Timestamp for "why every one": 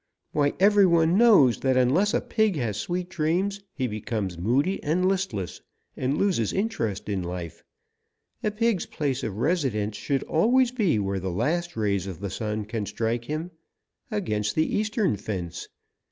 0.31-1.15